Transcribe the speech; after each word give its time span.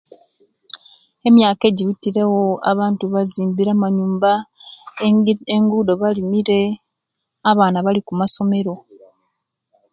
Emiyaka 1.27 1.63
ejibitirewo 1.71 2.41
abantu 2.71 3.03
bazimbire 3.13 3.69
amanyumba 3.73 4.31
,engudo 5.55 5.91
balimire, 6.01 6.61
abaana 7.49 7.83
Bali 7.85 8.01
kumasomero, 8.07 8.73